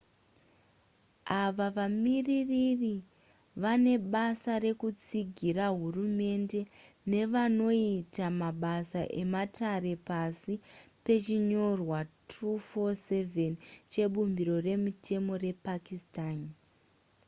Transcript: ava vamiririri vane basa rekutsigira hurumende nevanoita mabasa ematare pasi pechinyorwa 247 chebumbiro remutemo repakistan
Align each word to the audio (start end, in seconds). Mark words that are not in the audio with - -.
ava 1.43 1.67
vamiririri 1.77 2.95
vane 3.61 3.93
basa 4.13 4.53
rekutsigira 4.65 5.65
hurumende 5.77 6.61
nevanoita 7.11 8.25
mabasa 8.41 9.01
ematare 9.21 9.93
pasi 10.07 10.53
pechinyorwa 11.05 11.99
247 12.31 13.49
chebumbiro 13.91 14.55
remutemo 14.67 15.33
repakistan 15.45 16.37